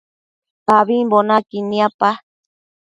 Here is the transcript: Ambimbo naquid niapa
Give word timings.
Ambimbo 0.75 1.17
naquid 1.27 1.63
niapa 1.69 2.09